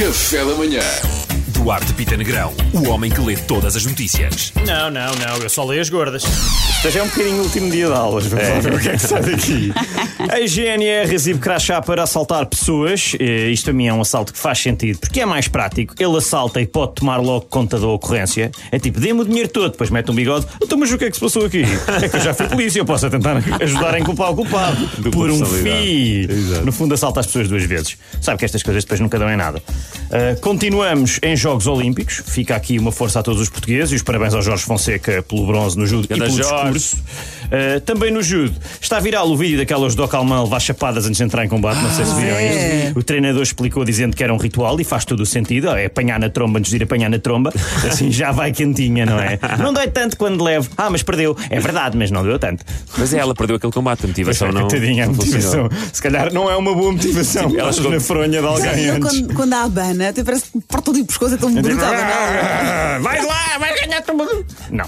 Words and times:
Café 0.00 0.38
da 0.46 0.54
manhã. 0.54 0.80
Duarte 1.48 1.92
Pita 1.92 2.16
Negrão, 2.16 2.54
o 2.72 2.88
homem 2.88 3.10
que 3.10 3.20
lê 3.20 3.36
todas 3.36 3.76
as 3.76 3.84
notícias. 3.84 4.50
Não, 4.66 4.90
não, 4.90 5.14
não, 5.16 5.36
eu 5.42 5.50
só 5.50 5.62
leio 5.62 5.82
as 5.82 5.90
gordas. 5.90 6.24
Este 6.82 6.98
é 6.98 7.02
um 7.02 7.08
bocadinho 7.08 7.36
o 7.36 7.42
último 7.42 7.70
dia 7.70 7.86
de 7.86 7.92
aulas. 7.92 8.26
Vamos 8.26 8.48
lá 8.48 8.60
ver 8.60 8.74
o 8.74 8.78
que 8.78 8.88
é 8.88 8.92
que 8.92 8.98
sai 8.98 9.22
daqui. 9.22 9.72
A 10.30 10.46
GNR 10.46 11.14
exibe 11.14 11.38
crachá 11.38 11.82
para 11.82 12.02
assaltar 12.02 12.46
pessoas. 12.46 13.14
Eh, 13.20 13.48
Isto 13.50 13.70
a 13.70 13.72
mim 13.74 13.86
é 13.88 13.92
um 13.92 14.00
assalto 14.00 14.32
que 14.32 14.38
faz 14.38 14.58
sentido, 14.58 14.98
porque 15.00 15.20
é 15.20 15.26
mais 15.26 15.48
prático. 15.48 15.94
Ele 15.98 16.16
assalta 16.16 16.60
e 16.62 16.66
pode 16.66 16.94
tomar 16.94 17.18
logo 17.18 17.46
conta 17.46 17.78
da 17.78 17.86
ocorrência. 17.86 18.50
É 18.70 18.78
tipo, 18.78 18.98
dê-me 18.98 19.20
o 19.20 19.24
dinheiro 19.24 19.48
todo, 19.48 19.72
depois 19.72 19.90
mete 19.90 20.10
um 20.10 20.14
bigode. 20.14 20.46
Então, 20.62 20.78
mas 20.78 20.90
o 20.90 20.96
que 20.96 21.04
é 21.06 21.10
que 21.10 21.16
se 21.16 21.20
passou 21.20 21.44
aqui? 21.44 21.64
É 22.02 22.08
que 22.08 22.16
eu 22.16 22.20
já 22.20 22.32
fui 22.32 22.48
polícia, 22.48 22.78
eu 22.78 22.84
posso 22.86 23.10
tentar 23.10 23.36
ajudar 23.60 23.94
a 23.94 24.00
inculpar 24.00 24.30
o 24.30 24.36
culpado. 24.36 24.88
Por 25.10 25.30
um 25.30 25.44
FI. 25.44 26.28
No 26.64 26.72
fundo, 26.72 26.94
assalta 26.94 27.20
as 27.20 27.26
pessoas 27.26 27.48
duas 27.48 27.64
vezes. 27.64 27.98
Sabe 28.20 28.38
que 28.38 28.44
estas 28.46 28.62
coisas 28.62 28.84
depois 28.84 29.00
nunca 29.00 29.18
dão 29.18 29.28
em 29.30 29.36
nada. 29.36 29.62
Eh, 30.12 30.34
continuamos 30.40 31.20
em 31.22 31.36
Jogos 31.36 31.66
Olímpicos. 31.68 32.20
Fica 32.26 32.56
aqui 32.56 32.78
uma 32.78 32.90
força 32.90 33.20
a 33.20 33.22
todos 33.22 33.40
os 33.40 33.48
portugueses 33.48 33.92
e 33.92 33.94
os 33.96 34.02
parabéns 34.02 34.34
ao 34.34 34.42
Jorge 34.42 34.64
Fonseca 34.64 35.22
pelo 35.22 35.46
bronze 35.46 35.78
no 35.78 35.86
judo 35.86 36.06
e 36.06 36.08
Ganda 36.08 36.24
pelo 36.24 36.36
Jorge. 36.36 36.72
discurso. 36.72 36.96
Uh, 37.46 37.80
também 37.80 38.10
no 38.12 38.22
judo. 38.22 38.54
Está 38.80 38.98
viral 39.00 39.28
o 39.28 39.36
vídeo 39.36 39.58
daquelas 39.58 39.94
do 39.94 40.06
Calmão 40.08 40.44
levar 40.44 40.60
chapadas 40.60 41.04
antes 41.06 41.18
de 41.18 41.24
entrar 41.24 41.44
em 41.44 41.48
combate. 41.48 41.80
Não 41.80 41.90
sei 41.92 42.04
se 42.04 42.14
viram 42.14 42.40
isto. 42.40 42.98
O 42.98 43.02
treinador 43.02 43.42
explicou 43.42 43.84
dizendo 43.84 44.16
que 44.16 44.22
era 44.22 44.32
um 44.34 44.36
ritual 44.36 44.80
e 44.80 44.84
faz 44.84 45.04
todo 45.04 45.20
o 45.20 45.26
sentido. 45.26 45.68
É 45.70 45.86
apanhar 45.86 46.18
na 46.18 46.28
tromba 46.28 46.58
antes 46.58 46.70
de 46.70 46.76
ir 46.76 46.82
apanhar 46.82 47.08
na 47.08 47.18
tromba. 47.18 47.52
Assim 47.88 48.10
já 48.10 48.32
vai 48.32 48.52
quentinha, 48.52 49.06
não 49.06 49.18
é? 49.18 49.38
Não 49.58 49.72
dói 49.72 49.88
tanto 49.88 50.16
quando 50.16 50.42
levo. 50.42 50.70
Ah, 50.76 50.90
mas 50.90 51.02
perdeu. 51.04 51.36
É 51.48 51.58
verdade, 51.60 51.96
mas 51.96 52.10
não 52.10 52.22
deu 52.24 52.38
tanto. 52.38 52.64
Mas 52.98 53.12
é, 53.14 53.18
ela 53.18 53.34
perdeu 53.34 53.56
aquele 53.56 53.72
combate, 53.72 54.04
a 54.04 54.08
motivação 54.08 54.50
não. 54.52 54.62
Coitadinha, 54.68 55.04
a 55.04 55.08
motivação. 55.08 55.68
Se 55.92 56.02
calhar 56.02 56.32
não 56.32 56.50
é 56.50 56.56
uma 56.56 56.74
boa 56.74 56.92
motivação. 56.92 57.52
Ela 57.56 57.72
chegou- 57.72 57.90
na 57.92 58.00
fronha 58.00 58.28
de 58.28 58.38
alguém 58.38 58.88
antes. 58.90 59.20
quando, 59.20 59.34
quando 59.34 59.52
há 59.54 59.62
abana, 60.00 60.10
até 60.10 60.24
parece 60.24 60.44
que 60.50 60.60
parte 60.60 60.90
ali 60.90 61.00
o 61.02 61.06
pescoço, 61.06 61.34
é 61.34 61.38
tão 61.38 61.52
brutal. 61.52 61.92
Ah, 61.92 62.98
Vai 63.00 63.24
lá, 63.24 63.39
vai 63.60 63.78
ganhar 63.78 64.02
tromba. 64.02 64.26
Não. 64.70 64.86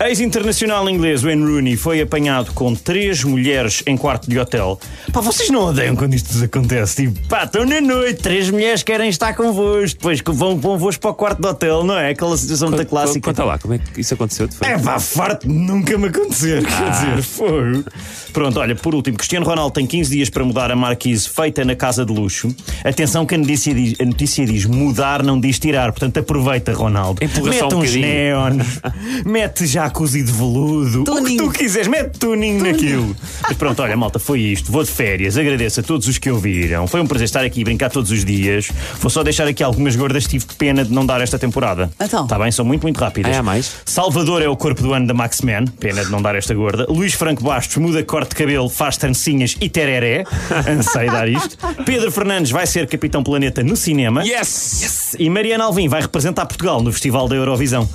Ex-internacional 0.00 0.88
inglês 0.88 1.22
Wayne 1.22 1.44
Rooney 1.44 1.76
foi 1.76 2.00
apanhado 2.00 2.52
com 2.52 2.74
três 2.74 3.22
mulheres 3.22 3.82
em 3.86 3.96
quarto 3.96 4.28
de 4.28 4.38
hotel. 4.38 4.80
Pá, 5.12 5.20
vocês 5.20 5.50
não 5.50 5.66
odeiam 5.66 5.94
quando 5.94 6.14
isto 6.14 6.32
vos 6.32 6.42
acontece? 6.42 7.06
Tipo, 7.06 7.28
pá, 7.28 7.44
estão 7.44 7.64
na 7.64 7.80
noite, 7.80 8.22
três 8.22 8.50
mulheres 8.50 8.82
querem 8.82 9.08
estar 9.08 9.34
convosco, 9.34 9.98
depois 9.98 10.20
que 10.20 10.32
vão 10.32 10.58
convosco 10.58 11.00
para 11.00 11.10
o 11.10 11.14
quarto 11.14 11.40
de 11.40 11.48
hotel, 11.48 11.84
não 11.84 11.96
é? 11.96 12.10
Aquela 12.10 12.36
situação 12.36 12.70
muito 12.70 12.86
clássica. 12.86 13.20
Conta 13.20 13.44
lá, 13.44 13.58
como 13.58 13.74
é 13.74 13.78
que 13.78 14.00
isso 14.00 14.14
aconteceu? 14.14 14.48
É 14.62 14.78
pá, 14.78 14.98
farto 14.98 15.46
de 15.46 15.52
nunca 15.52 15.96
me 15.98 16.08
acontecer. 16.08 16.64
Ah. 16.66 16.82
Quer 16.82 16.90
dizer, 16.90 17.22
fogo. 17.22 17.84
Pronto, 18.32 18.60
olha, 18.60 18.74
por 18.74 18.94
último, 18.94 19.16
Cristiano 19.16 19.46
Ronaldo 19.46 19.72
tem 19.72 19.86
15 19.86 20.10
dias 20.10 20.30
para 20.30 20.44
mudar 20.44 20.70
a 20.70 20.76
marquise 20.76 21.28
feita 21.28 21.64
na 21.64 21.74
casa 21.74 22.04
de 22.04 22.12
luxo. 22.12 22.54
Atenção 22.84 23.24
que 23.24 23.34
a 23.34 23.38
notícia 23.38 23.74
diz, 23.74 24.00
a 24.00 24.04
notícia 24.04 24.44
diz 24.46 24.66
mudar, 24.66 25.22
não 25.22 25.38
diz 25.40 25.58
tirar. 25.58 25.90
Portanto, 25.92 26.18
aproveita, 26.18 26.72
Ronaldo. 26.72 27.22
Empurra 27.24 27.50
mete 27.50 27.58
só 27.58 27.68
um 27.68 27.80
uns 27.80 27.90
neons, 28.06 28.80
mete 29.24 29.66
jacuzzi 29.66 30.22
de 30.22 30.32
veludo. 30.32 31.02
O 31.02 31.04
que 31.04 31.10
Tuning. 31.10 31.36
tu 31.36 31.50
quiseres, 31.50 31.88
mete 31.88 32.18
tuning 32.18 32.58
naquilo. 32.58 33.16
Mas 33.42 33.56
pronto, 33.56 33.82
olha, 33.82 33.96
malta, 33.96 34.18
foi 34.18 34.40
isto. 34.40 34.70
Vou 34.70 34.82
de 34.82 34.90
férias. 34.90 35.36
Agradeço 35.36 35.80
a 35.80 35.82
todos 35.82 36.06
os 36.08 36.18
que 36.18 36.30
ouviram. 36.30 36.86
Foi 36.86 37.00
um 37.00 37.06
prazer 37.06 37.24
estar 37.26 37.44
aqui 37.44 37.60
e 37.60 37.64
brincar 37.64 37.90
todos 37.90 38.10
os 38.10 38.24
dias. 38.24 38.70
Vou 39.00 39.10
só 39.10 39.22
deixar 39.22 39.46
aqui 39.46 39.62
algumas 39.62 39.96
gordas. 39.96 40.26
Tive 40.26 40.46
pena 40.58 40.84
de 40.84 40.92
não 40.92 41.04
dar 41.04 41.20
esta 41.20 41.38
temporada. 41.38 41.90
Então. 42.00 42.24
Está 42.24 42.38
bem? 42.38 42.50
São 42.50 42.64
muito, 42.64 42.82
muito 42.82 42.98
rápidas. 42.98 43.36
Ah, 43.36 43.40
há 43.40 43.42
mais? 43.42 43.76
Salvador 43.84 44.42
é 44.42 44.48
o 44.48 44.56
corpo 44.56 44.82
do 44.82 44.92
ano 44.92 45.06
da 45.06 45.14
Max 45.14 45.40
Man, 45.40 45.64
pena 45.78 46.04
de 46.04 46.10
não 46.10 46.20
dar 46.22 46.34
esta 46.34 46.54
gorda. 46.54 46.86
Luís 46.88 47.14
Franco 47.14 47.42
Bastos 47.42 47.76
muda 47.76 48.02
corte 48.02 48.30
de 48.30 48.36
cabelo, 48.36 48.68
faz 48.68 48.96
trancinhas 48.96 49.56
e 49.60 49.68
tereré. 49.68 50.24
Ansei 50.68 51.06
dar 51.06 51.28
isto. 51.28 51.56
Pedro 51.84 52.10
Fernandes 52.10 52.50
vai 52.50 52.66
ser 52.66 52.86
Capitão 52.86 53.22
Planeta 53.22 53.62
no 53.62 53.76
cinema. 53.76 54.24
Yes! 54.24 55.16
E 55.18 55.28
Mariana 55.30 55.64
Alvim 55.64 55.88
vai 55.88 56.00
representar 56.00 56.46
Portugal 56.46 56.82
no 56.82 56.92
Festival 56.92 57.28
da 57.28 57.36
Eurovisão. 57.36 57.85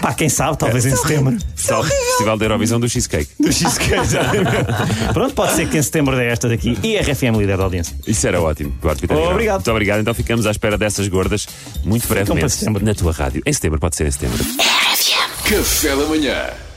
Pá, 0.00 0.12
quem 0.12 0.28
sabe, 0.28 0.58
talvez 0.58 0.84
em 0.86 0.94
setembro. 0.94 1.36
Festival, 1.54 1.84
Festival 1.84 2.38
da 2.38 2.44
Eurovisão 2.44 2.78
do 2.78 2.88
Cheesecake. 2.88 3.30
Do 3.40 3.52
Cheesecake, 3.52 3.94
exatamente. 4.00 5.12
Pronto, 5.12 5.34
pode 5.34 5.54
ser 5.54 5.68
que 5.68 5.78
em 5.78 5.82
setembro 5.82 6.16
dê 6.16 6.26
esta 6.26 6.48
daqui. 6.48 6.78
E 6.82 6.96
RFM 6.98 7.36
líder 7.38 7.56
da 7.56 7.64
audiência. 7.64 7.96
Isso 8.06 8.26
era 8.26 8.40
ótimo. 8.40 8.72
Duarte. 8.80 9.04
Obrigado. 9.10 9.56
Muito 9.56 9.70
obrigado. 9.70 10.00
Então 10.00 10.14
ficamos 10.14 10.46
à 10.46 10.50
espera 10.50 10.76
dessas 10.76 11.08
gordas 11.08 11.46
muito 11.84 12.06
para 12.06 12.24
brevemente 12.24 12.52
setembro. 12.52 12.84
na 12.84 12.94
tua 12.94 13.12
rádio. 13.12 13.42
Em 13.44 13.52
setembro, 13.52 13.80
pode 13.80 13.96
ser 13.96 14.06
em 14.06 14.10
setembro. 14.10 14.44
Café 15.48 15.96
da 15.96 16.04
manhã. 16.06 16.67